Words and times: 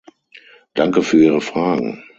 Danke 0.73 1.03
für 1.03 1.17
Ihre 1.23 1.41
Fragen. 1.41 2.03